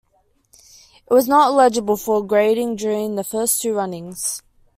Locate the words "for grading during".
1.95-3.13